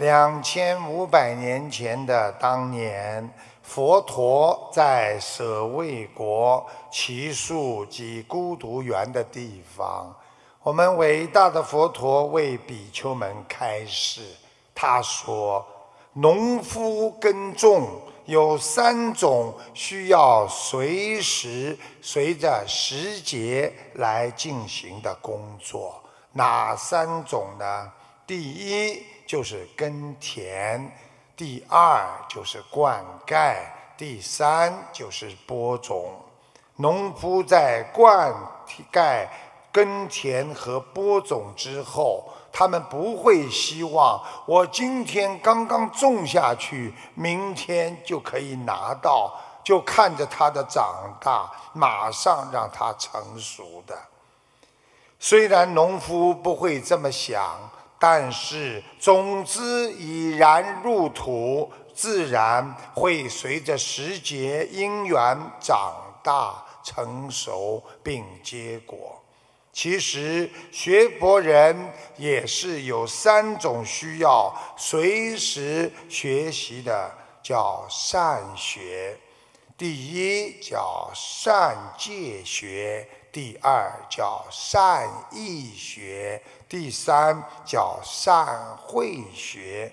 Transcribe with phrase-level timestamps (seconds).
[0.00, 3.30] 两千五百年前的当年，
[3.62, 10.16] 佛陀在舍卫国奇树及孤独园的地方，
[10.62, 14.22] 我们伟大的佛陀为比丘们开示。
[14.74, 15.62] 他说
[16.16, 17.86] ：“农夫耕种
[18.24, 27.92] 有三种需要随时随着时节来进行的工作，哪三种呢？
[28.26, 30.90] 第一。”就是耕田，
[31.36, 33.54] 第二就是灌溉，
[33.96, 36.16] 第三就是播种。
[36.78, 38.34] 农夫在灌
[38.92, 39.28] 溉、
[39.70, 53.96] 耕田和播种之后，他们不会希望我今天刚刚种下去，明天就可以拿到，就看着它的长大，马上让它成熟的。
[55.20, 57.70] 虽然农夫不会这么想。
[58.02, 69.22] 但是种子已然入土，自然会随着时节因缘长大成熟并结果。
[69.70, 79.18] 其实学佛人也是有三种需要随时学习的，叫善学。
[79.76, 83.06] 第一叫善戒学。
[83.32, 89.92] 第二叫善意学，第三叫善慧学。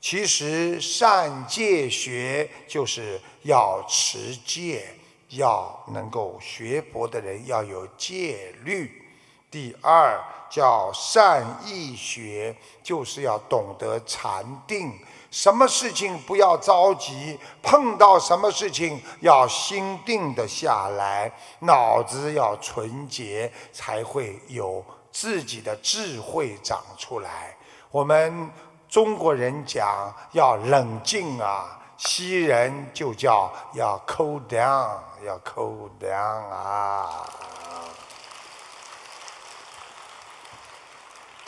[0.00, 4.94] 其实善戒学就是要持戒，
[5.30, 9.09] 要能够学佛的人要有戒律。
[9.50, 14.92] 第二叫善意学，就是要懂得禅定。
[15.30, 27.56] 什么事情不要着急，碰到什么事情要心定的下来，脑子要纯洁，才会有自己的智慧长出来。
[27.92, 28.50] 我们
[28.88, 37.28] 中国人讲要冷静啊，西人就叫要 cool down，要 cool down 啊。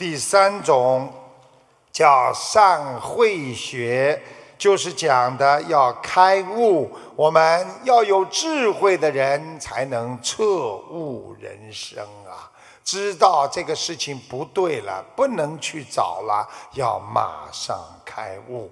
[0.03, 1.09] 第三种。
[1.93, 4.21] 叫善慧学，
[4.57, 6.91] 就是讲的要开悟。
[7.15, 10.45] 我们要有智慧的人，才能彻
[10.91, 12.51] 悟人生啊！
[12.83, 18.71] 知道这个事情不对了，不能去找了，要马上开悟。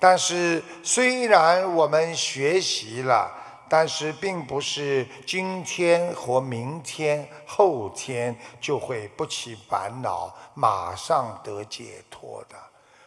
[0.00, 3.30] 但是，虽然我们学习了，
[3.72, 12.56] 但是并不是今天或明天、后天就会不起烦恼，马上得解脱的。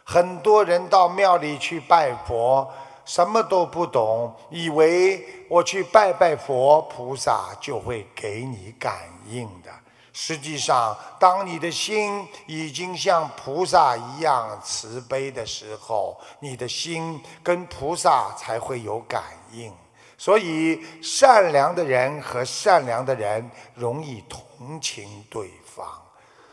[0.02, 2.68] 很多人到庙里去拜佛，
[3.04, 9.70] 什么都不懂，以为我去拜拜佛菩萨就会给你感应的。
[10.12, 19.22] 实际上，当你的心已经像菩萨一样慈悲的时候，你的心跟菩萨才会有感
[19.52, 19.72] 应。
[20.18, 25.86] 所以，善良的人和善良的人容易同情对方。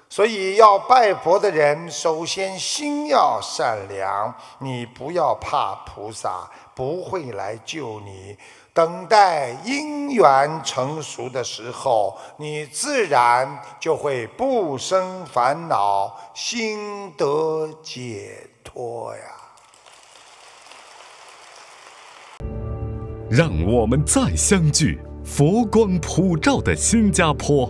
[0.09, 4.31] 所以要拜佛的人，首先心要善良。
[4.59, 8.37] 你不要怕菩萨不会来救你，
[8.75, 19.42] 等待因缘成熟的时候，你自然就会不生烦恼，心得解脱呀。
[23.35, 27.67] 让我们再相聚，佛光普照的新加坡。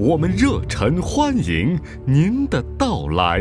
[0.00, 3.40] 我们热忱欢迎您的到来。